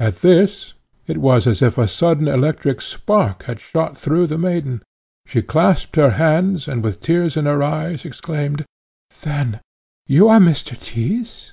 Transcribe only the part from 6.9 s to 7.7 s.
tears in her